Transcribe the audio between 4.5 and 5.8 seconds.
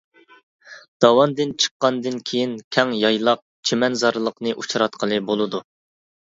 ئۇچراتقىلى بولىدۇ.